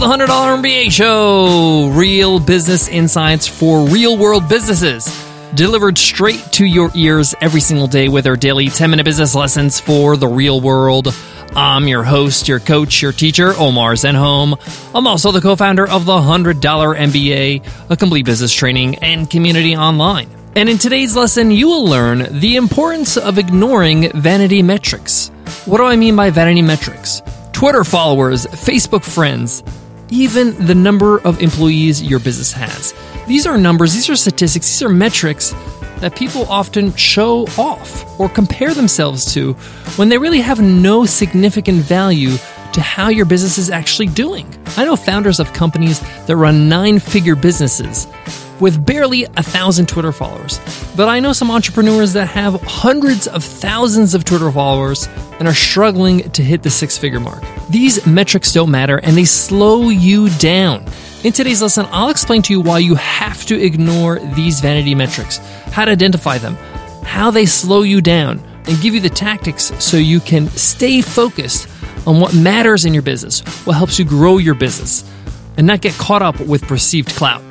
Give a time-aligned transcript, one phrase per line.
[0.00, 1.88] the $100 MBA show.
[1.88, 5.06] Real business insights for real world businesses.
[5.54, 9.80] Delivered straight to your ears every single day with our daily 10 minute business lessons
[9.80, 11.08] for the real world.
[11.56, 14.60] I'm your host, your coach, your teacher, Omar Zenhom.
[14.94, 19.74] I'm also the co founder of the $100 MBA, a complete business training and community
[19.74, 20.28] online.
[20.54, 25.28] And in today's lesson, you will learn the importance of ignoring vanity metrics.
[25.64, 27.20] What do I mean by vanity metrics?
[27.52, 29.64] Twitter followers, Facebook friends,
[30.10, 32.94] even the number of employees your business has.
[33.26, 35.50] These are numbers, these are statistics, these are metrics
[36.00, 39.54] that people often show off or compare themselves to
[39.96, 42.36] when they really have no significant value
[42.72, 44.46] to how your business is actually doing.
[44.76, 48.06] I know founders of companies that run nine figure businesses
[48.60, 50.60] with barely a thousand Twitter followers.
[50.96, 55.54] But I know some entrepreneurs that have hundreds of thousands of Twitter followers and are
[55.54, 57.42] struggling to hit the six figure mark.
[57.70, 60.84] These metrics don't matter and they slow you down.
[61.24, 65.38] In today's lesson, I'll explain to you why you have to ignore these vanity metrics,
[65.72, 66.54] how to identify them,
[67.04, 71.68] how they slow you down, and give you the tactics so you can stay focused
[72.06, 75.10] on what matters in your business, what helps you grow your business,
[75.56, 77.42] and not get caught up with perceived clout.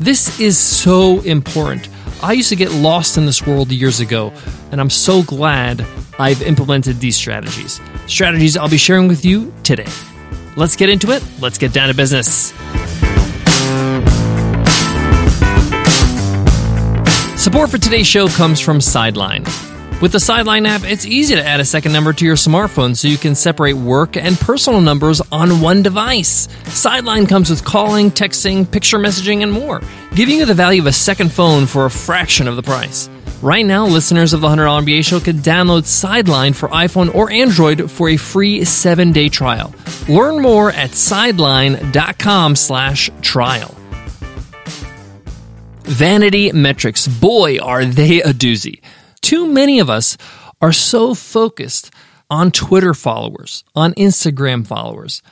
[0.00, 1.88] This is so important.
[2.22, 4.32] I used to get lost in this world years ago,
[4.70, 5.84] and I'm so glad
[6.20, 7.80] I've implemented these strategies.
[8.06, 9.86] Strategies I'll be sharing with you today.
[10.56, 11.24] Let's get into it.
[11.40, 12.52] Let's get down to business.
[17.40, 19.44] Support for today's show comes from Sideline.
[20.00, 23.08] With the Sideline app, it's easy to add a second number to your smartphone so
[23.08, 26.46] you can separate work and personal numbers on one device.
[26.66, 29.82] Sideline comes with calling, texting, picture messaging, and more,
[30.14, 33.10] giving you the value of a second phone for a fraction of the price.
[33.42, 37.90] Right now, listeners of the $100 MBA show can download Sideline for iPhone or Android
[37.90, 39.74] for a free seven-day trial.
[40.08, 43.74] Learn more at sideline.com slash trial.
[45.82, 47.08] Vanity metrics.
[47.08, 48.80] Boy, are they a doozy.
[49.20, 50.16] Too many of us
[50.60, 51.90] are so focused
[52.30, 55.22] on Twitter followers, on Instagram followers,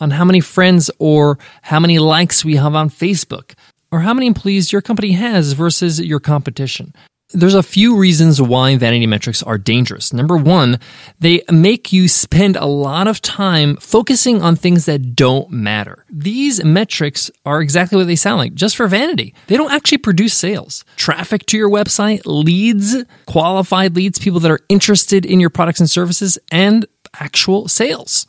[0.00, 3.54] on how many friends or how many likes we have on Facebook,
[3.90, 6.92] or how many employees your company has versus your competition.
[7.34, 10.12] There's a few reasons why vanity metrics are dangerous.
[10.12, 10.78] Number one,
[11.18, 16.04] they make you spend a lot of time focusing on things that don't matter.
[16.08, 19.34] These metrics are exactly what they sound like, just for vanity.
[19.48, 20.84] They don't actually produce sales.
[20.94, 22.96] Traffic to your website, leads,
[23.26, 26.86] qualified leads, people that are interested in your products and services, and
[27.18, 28.28] actual sales.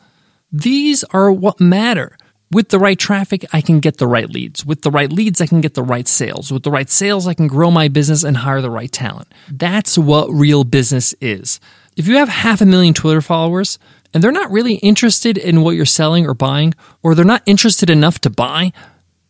[0.52, 2.18] These are what matter.
[2.52, 4.66] With the right traffic, I can get the right leads.
[4.66, 6.52] With the right leads, I can get the right sales.
[6.52, 9.30] With the right sales, I can grow my business and hire the right talent.
[9.50, 11.60] That's what real business is.
[11.98, 13.80] If you have half a million Twitter followers
[14.14, 16.74] and they're not really interested in what you're selling or buying,
[17.04, 18.72] or they're not interested enough to buy,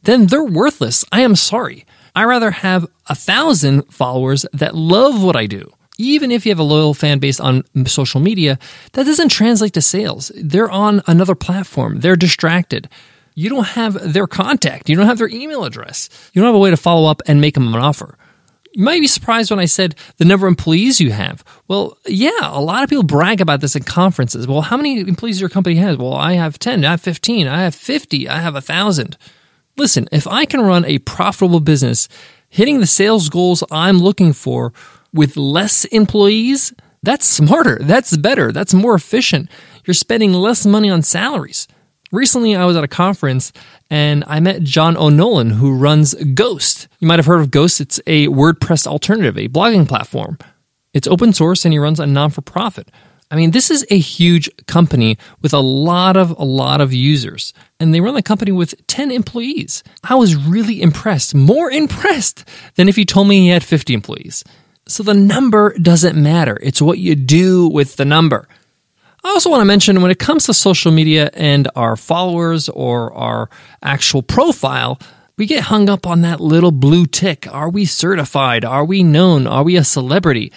[0.04, 1.06] then they're worthless.
[1.12, 1.86] I am sorry.
[2.16, 6.60] I rather have a thousand followers that love what I do even if you have
[6.60, 8.60] a loyal fan base on social media,
[8.94, 10.32] that doesn't translate to sales.
[10.36, 12.00] They're on another platform.
[12.00, 12.90] They're distracted.
[13.34, 14.90] You don't have their contact.
[14.90, 16.10] You don't have their email address.
[16.34, 18.18] You don't have a way to follow up and make them an offer.
[18.74, 21.46] You might be surprised when I said the number of employees you have.
[21.68, 24.48] Well, yeah, a lot of people brag about this at conferences.
[24.48, 25.98] Well, how many employees your company has?
[25.98, 29.18] Well, I have 10, I have 15, I have 50, I have 1,000.
[29.78, 32.10] Listen, if I can run a profitable business
[32.50, 34.74] hitting the sales goals I'm looking for
[35.16, 37.80] with less employees, that's smarter.
[37.82, 38.52] That's better.
[38.52, 39.50] That's more efficient.
[39.86, 41.68] You're spending less money on salaries.
[42.12, 43.52] Recently, I was at a conference
[43.90, 46.88] and I met John O'Nolan, who runs Ghost.
[47.00, 47.82] You might have heard of Ghost.
[47.82, 50.38] It's a WordPress alternative, a blogging platform.
[50.94, 52.90] It's open source and he runs a non for profit.
[53.32, 57.54] I mean, this is a huge company with a lot of a lot of users,
[57.80, 59.84] and they run the company with 10 employees.
[60.04, 64.44] I was really impressed, more impressed than if you told me he had 50 employees.
[64.88, 66.60] So the number doesn't matter.
[66.62, 68.48] It's what you do with the number.
[69.24, 73.12] I also want to mention when it comes to social media and our followers or
[73.14, 73.50] our
[73.82, 75.00] actual profile,
[75.38, 77.48] we get hung up on that little blue tick.
[77.52, 78.64] Are we certified?
[78.64, 79.48] Are we known?
[79.48, 80.54] Are we a celebrity?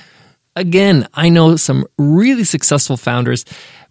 [0.54, 3.46] Again, I know some really successful founders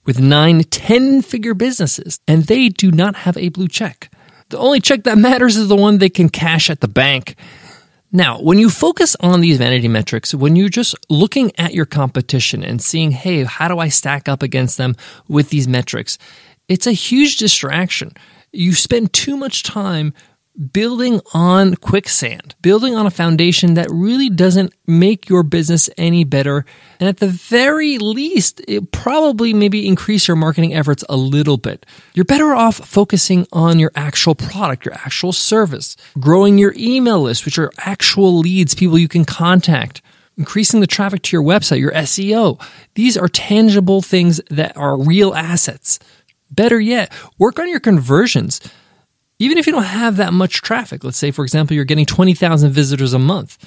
[0.05, 4.11] with nine, 10 figure businesses, and they do not have a blue check.
[4.49, 7.35] The only check that matters is the one they can cash at the bank.
[8.17, 12.63] Now, when you focus on these vanity metrics, when you're just looking at your competition
[12.63, 14.95] and seeing, hey, how do I stack up against them
[15.27, 16.17] with these metrics?
[16.67, 18.13] It's a huge distraction.
[18.51, 20.15] You spend too much time
[20.57, 26.65] building on quicksand, building on a foundation that really doesn't make your business any better.
[26.99, 31.85] And at the very least, it probably maybe increase your marketing efforts a little bit.
[32.13, 37.45] You're better off focusing on your actual product, your actual service, growing your email list,
[37.45, 40.01] which are actual leads, people you can contact
[40.37, 42.61] increasing the traffic to your website, your SEO.
[42.93, 45.99] These are tangible things that are real assets.
[46.51, 48.61] Better yet, work on your conversions.
[49.39, 52.71] Even if you don't have that much traffic, let's say, for example, you're getting 20,000
[52.71, 53.57] visitors a month.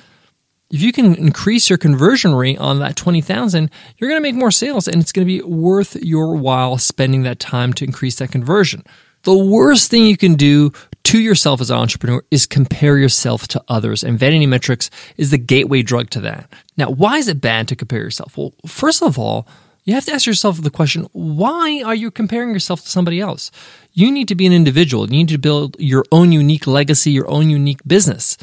[0.71, 4.53] If you can increase your conversion rate on that 20,000, you're going to make more
[4.53, 8.31] sales and it's going to be worth your while spending that time to increase that
[8.31, 8.85] conversion.
[9.23, 10.73] The worst thing you can do
[11.05, 14.03] to yourself as an entrepreneur is compare yourself to others.
[14.03, 16.51] And vanity metrics is the gateway drug to that.
[16.77, 18.39] Now, why is it bad to compare yourself?
[18.39, 19.47] Well, first of all,
[19.91, 23.51] you have to ask yourself the question why are you comparing yourself to somebody else?
[23.93, 25.05] You need to be an individual.
[25.07, 28.39] You need to build your own unique legacy, your own unique business.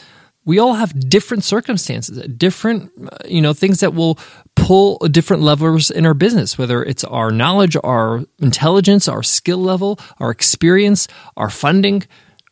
[0.46, 4.18] We all have different circumstances, different, uh, you know, things that will
[4.56, 10.00] pull different levers in our business, whether it's our knowledge, our intelligence, our skill level,
[10.20, 12.04] our experience, our funding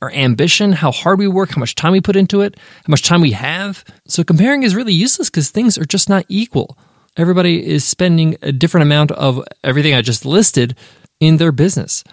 [0.01, 3.01] our ambition, how hard we work, how much time we put into it, how much
[3.01, 3.83] time we have.
[4.07, 6.77] So comparing is really useless because things are just not equal.
[7.17, 10.75] Everybody is spending a different amount of everything I just listed
[11.19, 12.03] in their business.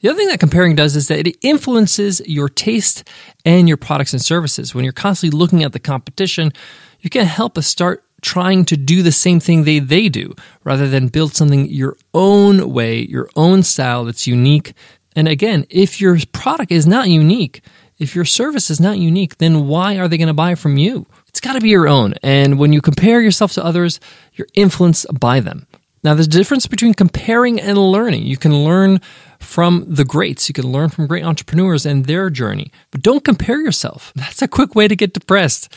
[0.00, 3.08] The other thing that comparing does is that it influences your taste
[3.44, 4.74] and your products and services.
[4.74, 6.52] When you're constantly looking at the competition,
[7.00, 10.34] you can't help but start trying to do the same thing they, they do
[10.64, 14.72] rather than build something your own way, your own style that's unique
[15.18, 17.62] and again, if your product is not unique,
[17.98, 21.06] if your service is not unique, then why are they going to buy from you?
[21.28, 22.14] It's got to be your own.
[22.22, 24.00] And when you compare yourself to others,
[24.34, 25.66] you're influenced by them.
[26.04, 28.22] Now, there's a difference between comparing and learning.
[28.22, 29.00] You can learn
[29.40, 30.48] from the greats.
[30.48, 34.12] You can learn from great entrepreneurs and their journey, but don't compare yourself.
[34.16, 35.72] That's a quick way to get depressed.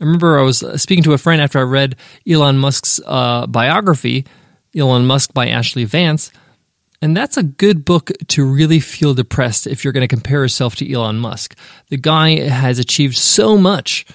[0.00, 1.96] I remember I was speaking to a friend after I read
[2.28, 4.26] Elon Musk's uh, biography,
[4.76, 6.30] Elon Musk by Ashley Vance.
[7.00, 10.76] And that's a good book to really feel depressed if you're going to compare yourself
[10.76, 11.56] to Elon Musk.
[11.88, 14.06] The guy has achieved so much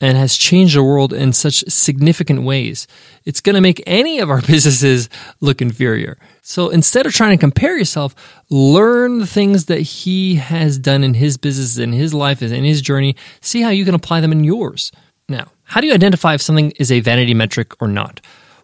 [0.00, 2.86] and has changed the world in such significant ways.
[3.24, 5.08] It's going to make any of our businesses
[5.40, 6.18] look inferior.
[6.42, 8.14] So instead of trying to compare yourself,
[8.48, 12.80] learn the things that he has done in his business, in his life, in his
[12.80, 13.16] journey.
[13.40, 14.90] See how you can apply them in yours.
[15.28, 18.20] Now, how do you identify if something is a vanity metric or not?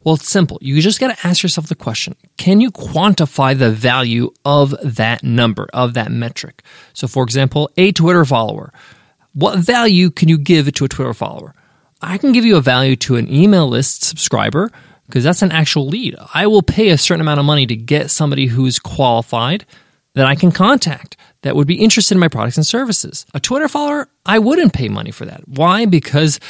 [0.07, 0.59] Well, it's simple.
[0.61, 5.25] You just got to ask yourself the question can you quantify the value of that
[5.25, 6.63] number, of that metric?
[6.93, 8.73] So, for example, a Twitter follower.
[9.37, 11.55] What value can you give to a Twitter follower?
[12.01, 14.71] I can give you a value to an email list subscriber
[15.07, 16.17] because that's an actual lead.
[16.33, 19.67] I will pay a certain amount of money to get somebody who's qualified
[20.15, 23.27] that I can contact that would be interested in my products and services.
[23.35, 25.47] A Twitter follower, I wouldn't pay money for that.
[25.47, 25.85] Why?
[25.85, 26.41] Because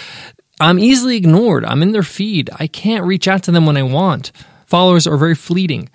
[0.61, 1.65] I'm easily ignored.
[1.65, 2.51] I'm in their feed.
[2.57, 4.31] I can't reach out to them when I want.
[4.67, 5.89] Followers are very fleeting.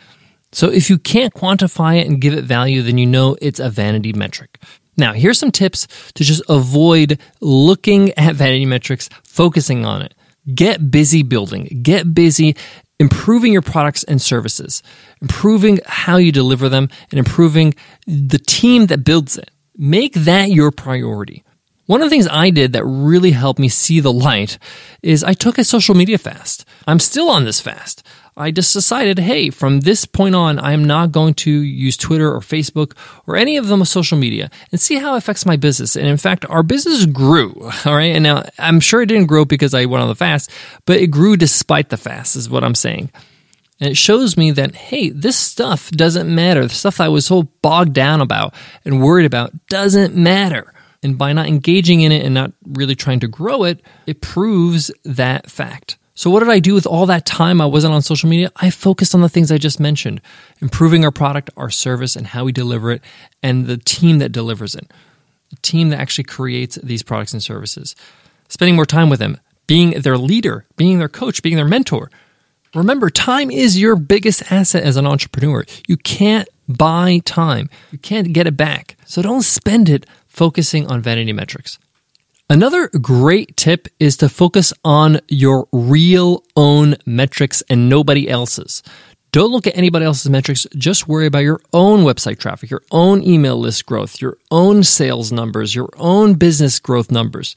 [0.52, 3.70] So if you can't quantify it and give it value, then you know it's a
[3.70, 4.60] vanity metric.
[4.98, 10.14] Now, here's some tips to just avoid looking at vanity metrics, focusing on it.
[10.54, 12.56] Get busy building, get busy
[13.02, 14.84] improving your products and services,
[15.22, 17.74] improving how you deliver them, and improving
[18.06, 19.50] the team that builds it.
[19.76, 21.44] Make that your priority.
[21.88, 24.60] One of the things I did that really helped me see the light
[25.02, 26.64] is I took a social media fast.
[26.86, 28.04] I'm still on this fast.
[28.38, 32.34] I just decided, hey, from this point on, I am not going to use Twitter
[32.34, 32.96] or Facebook
[33.28, 35.96] or any of them social media and see how it affects my business.
[35.96, 37.54] And in fact, our business grew.
[37.86, 38.16] All right.
[38.16, 40.50] And now I'm sure it didn't grow because I went on the fast,
[40.86, 43.12] but it grew despite the fast, is what I'm saying.
[43.82, 46.64] And it shows me that, hey, this stuff doesn't matter.
[46.64, 48.54] The stuff I was so bogged down about
[48.86, 50.74] and worried about doesn't matter.
[51.04, 54.92] And by not engaging in it and not really trying to grow it, it proves
[55.04, 55.98] that fact.
[56.14, 58.52] So, what did I do with all that time I wasn't on social media?
[58.58, 60.22] I focused on the things I just mentioned
[60.60, 63.02] improving our product, our service, and how we deliver it,
[63.42, 64.92] and the team that delivers it,
[65.50, 67.96] the team that actually creates these products and services.
[68.50, 72.12] Spending more time with them, being their leader, being their coach, being their mentor.
[72.76, 75.66] Remember, time is your biggest asset as an entrepreneur.
[75.88, 78.98] You can't buy time, you can't get it back.
[79.06, 81.80] So, don't spend it focusing on vanity metrics.
[82.52, 88.84] Another great tip is to focus on your real own metrics and nobody else's.
[89.32, 90.68] Don't look at anybody else's metrics.
[90.76, 95.32] Just worry about your own website traffic, your own email list growth, your own sales
[95.32, 97.56] numbers, your own business growth numbers.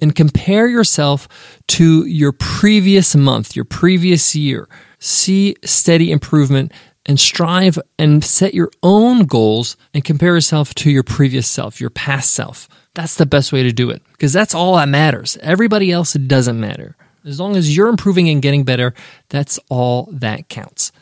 [0.00, 1.28] And compare yourself
[1.68, 4.68] to your previous month, your previous year.
[4.98, 6.72] See steady improvement
[7.06, 11.90] and strive and set your own goals and compare yourself to your previous self, your
[11.90, 12.68] past self.
[12.94, 15.38] That's the best way to do it because that's all that matters.
[15.40, 16.96] Everybody else doesn't matter.
[17.24, 18.94] As long as you're improving and getting better,
[19.28, 20.92] that's all that counts.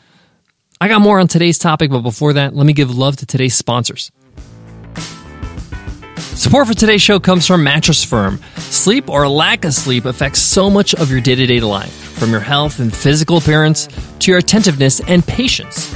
[0.79, 3.55] I got more on today's topic, but before that, let me give love to today's
[3.55, 4.11] sponsors.
[6.17, 8.39] Support for today's show comes from Mattress Firm.
[8.55, 12.31] Sleep or lack of sleep affects so much of your day to day life, from
[12.31, 13.87] your health and physical appearance
[14.19, 15.93] to your attentiveness and patience.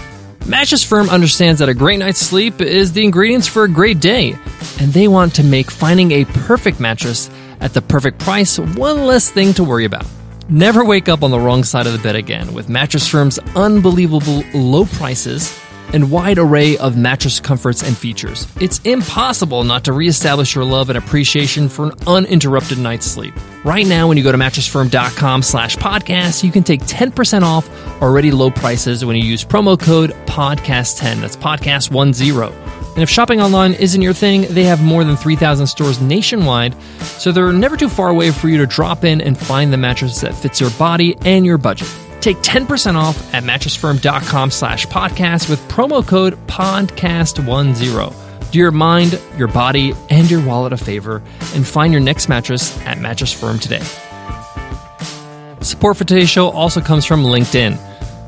[0.48, 4.34] Mattress Firm understands that a great night's sleep is the ingredients for a great day,
[4.80, 9.32] and they want to make finding a perfect mattress at the perfect price one less
[9.32, 10.06] thing to worry about.
[10.48, 14.44] Never wake up on the wrong side of the bed again with Mattress Firm's unbelievable
[14.54, 15.50] low prices
[15.96, 18.48] and wide array of mattress comforts and features.
[18.60, 23.34] It's impossible not to reestablish your love and appreciation for an uninterrupted night's sleep.
[23.64, 27.68] Right now, when you go to mattressfirm.com slash podcast, you can take 10% off
[28.02, 31.22] already low prices when you use promo code podcast10.
[31.22, 32.52] That's podcast10.
[32.96, 37.32] And if shopping online isn't your thing, they have more than 3,000 stores nationwide, so
[37.32, 40.36] they're never too far away for you to drop in and find the mattress that
[40.36, 41.90] fits your body and your budget.
[42.26, 48.52] Take 10% off at mattressfirm.com slash podcast with promo code podcast10.
[48.52, 51.22] Do your mind, your body, and your wallet a favor
[51.54, 53.84] and find your next mattress at Mattress Firm today.
[55.62, 57.78] Support for today's show also comes from LinkedIn.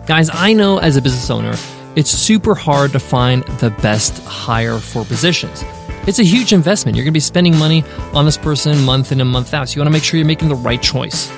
[0.05, 1.55] Guys, I know as a business owner,
[1.95, 5.63] it's super hard to find the best hire for positions.
[6.05, 6.95] It's a huge investment.
[6.95, 9.69] You're going to be spending money on this person month in and month out.
[9.69, 11.31] So you want to make sure you're making the right choice.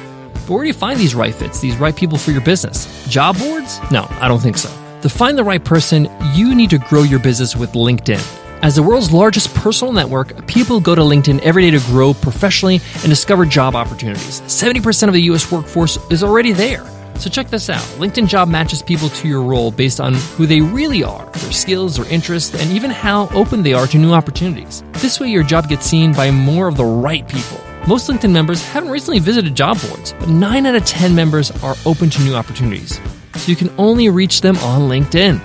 [0.49, 3.07] But where do you find these right fits, these right people for your business?
[3.07, 3.79] Job boards?
[3.91, 4.67] No, I don't think so.
[5.03, 8.19] To find the right person, you need to grow your business with LinkedIn.
[8.63, 12.81] As the world's largest personal network, people go to LinkedIn every day to grow professionally
[12.95, 14.41] and discover job opportunities.
[14.41, 16.83] 70% of the US workforce is already there.
[17.19, 17.83] So check this out.
[17.99, 21.97] LinkedIn Job matches people to your role based on who they really are, their skills,
[21.97, 24.81] their interests, and even how open they are to new opportunities.
[24.93, 27.59] This way, your job gets seen by more of the right people.
[27.89, 31.73] Most LinkedIn members haven't recently visited job boards, but 9 out of 10 members are
[31.87, 32.99] open to new opportunities.
[33.33, 35.41] So you can only reach them on LinkedIn.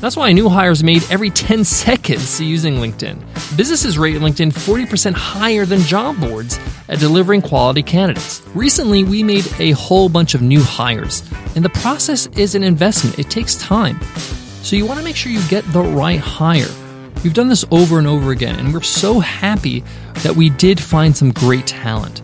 [0.00, 3.18] That's why new hires made every 10 seconds using LinkedIn.
[3.56, 8.40] Businesses rate LinkedIn 40% higher than job boards at delivering quality candidates.
[8.54, 13.18] Recently, we made a whole bunch of new hires, and the process is an investment.
[13.18, 14.00] It takes time.
[14.62, 16.70] So you want to make sure you get the right hire.
[17.22, 19.84] We've done this over and over again, and we're so happy
[20.22, 22.22] that we did find some great talent.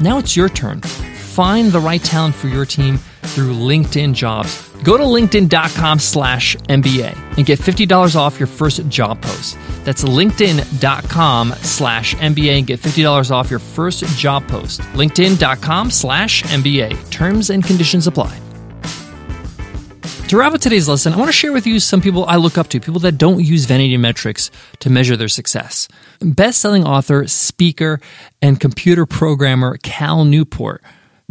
[0.00, 0.80] Now it's your turn.
[0.80, 4.68] Find the right talent for your team through LinkedIn Jobs.
[4.82, 9.58] Go to linkedin.com slash MBA and get $50 off your first job post.
[9.84, 14.80] That's linkedin.com slash MBA and get $50 off your first job post.
[14.92, 17.10] LinkedIn.com slash MBA.
[17.10, 18.40] Terms and conditions apply.
[20.28, 22.58] To wrap up today's lesson, I want to share with you some people I look
[22.58, 25.88] up to, people that don't use vanity metrics to measure their success.
[26.20, 27.98] Best selling author, speaker,
[28.42, 30.84] and computer programmer Cal Newport.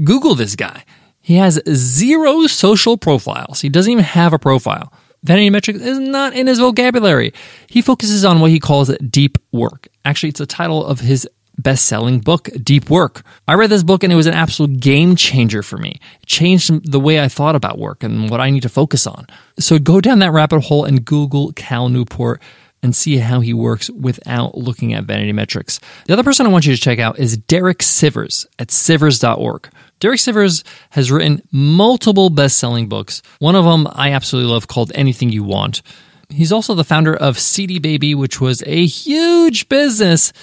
[0.04, 0.84] Google this guy.
[1.22, 3.62] He has zero social profiles.
[3.62, 4.92] He doesn't even have a profile.
[5.22, 7.34] Vanity metrics is not in his vocabulary.
[7.68, 9.90] He focuses on what he calls deep work.
[10.06, 13.24] Actually, it's the title of his best selling book, Deep Work.
[13.48, 16.00] I read this book and it was an absolute game changer for me.
[16.22, 19.28] It changed the way I thought about work and what I need to focus on.
[19.60, 22.42] So go down that rabbit hole and Google Cal Newport
[22.84, 25.80] and see how he works without looking at vanity metrics.
[26.06, 29.70] The other person I want you to check out is Derek Sivers at sivers.org.
[30.00, 33.24] Derek Sivers has written multiple best selling books.
[33.40, 35.82] One of them I absolutely love called Anything You Want.
[36.30, 40.34] He's also the founder of CD Baby, which was a huge business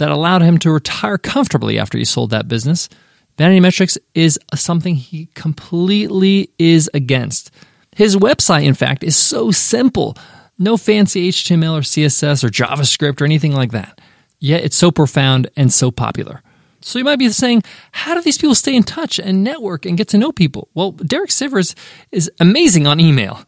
[0.00, 2.88] that allowed him to retire comfortably after he sold that business.
[3.36, 7.50] Vanity metrics is something he completely is against.
[7.94, 10.16] His website, in fact, is so simple.
[10.58, 14.00] No fancy HTML or CSS or JavaScript or anything like that.
[14.38, 16.42] Yet it's so profound and so popular.
[16.80, 19.98] So you might be saying, how do these people stay in touch and network and
[19.98, 20.68] get to know people?
[20.72, 21.74] Well, Derek Sivers
[22.10, 23.40] is amazing on email,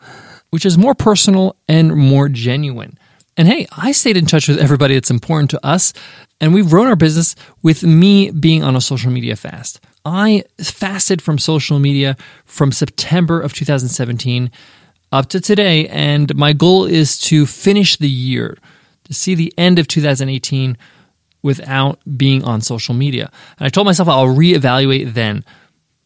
[0.50, 2.99] which is more personal and more genuine.
[3.37, 5.93] And hey, I stayed in touch with everybody that's important to us,
[6.41, 9.81] and we've grown our business with me being on a social media fast.
[10.05, 14.51] I fasted from social media from September of 2017
[15.12, 18.59] up to today, and my goal is to finish the year,
[19.05, 20.77] to see the end of 2018
[21.43, 23.31] without being on social media.
[23.59, 25.45] And I told myself I'll reevaluate then.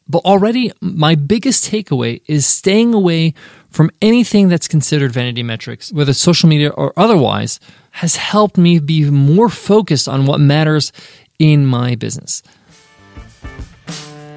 [0.08, 3.34] But already, my biggest takeaway is staying away
[3.70, 7.58] from anything that's considered vanity metrics, whether social media or otherwise,
[7.90, 10.92] has helped me be more focused on what matters
[11.38, 12.42] in my business.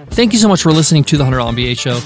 [0.09, 2.01] Thank you so much for listening to the $100 MBA show.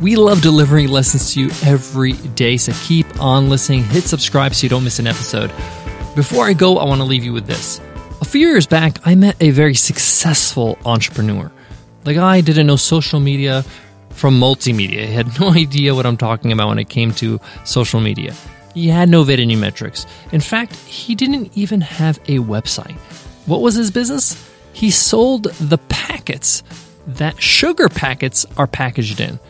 [0.00, 3.84] We love delivering lessons to you every day, so keep on listening.
[3.84, 5.48] Hit subscribe so you don't miss an episode.
[6.14, 7.80] Before I go, I want to leave you with this.
[8.20, 11.52] A few years back, I met a very successful entrepreneur.
[12.04, 13.64] The guy didn't know social media
[14.10, 15.06] from multimedia.
[15.06, 18.34] He had no idea what I'm talking about when it came to social media.
[18.74, 20.06] He had no metrics.
[20.30, 22.96] In fact, he didn't even have a website.
[23.46, 24.36] What was his business?
[24.72, 26.62] He sold the packets
[27.06, 29.40] that sugar packets are packaged in.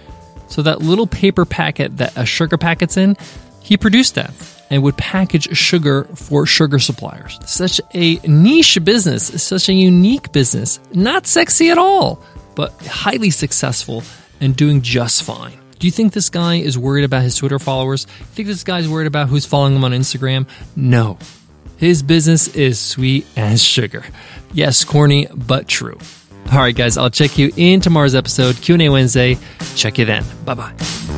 [0.46, 3.16] So that little paper packet that a sugar packet's in,
[3.60, 4.32] he produced that
[4.70, 7.38] and would package sugar for sugar suppliers.
[7.44, 12.22] Such a niche business, such a unique business, not sexy at all,
[12.58, 14.02] but highly successful
[14.40, 15.56] and doing just fine.
[15.78, 18.08] Do you think this guy is worried about his Twitter followers?
[18.18, 20.48] You Think this guy's worried about who's following him on Instagram?
[20.74, 21.18] No.
[21.76, 24.04] His business is sweet as sugar.
[24.52, 25.98] Yes, corny, but true.
[26.50, 29.38] All right, guys, I'll check you in tomorrow's episode, Q&A Wednesday.
[29.76, 30.24] Check you then.
[30.44, 31.17] Bye-bye.